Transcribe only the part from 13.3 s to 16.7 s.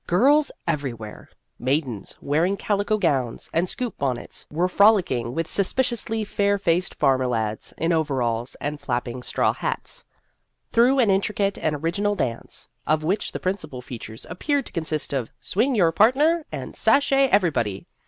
the principal features appeared to consist of" Swing your partner,"